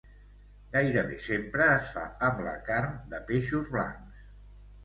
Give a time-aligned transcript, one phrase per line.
[0.75, 4.29] Gairebé sempre es fa amb la carn de peixos blancs.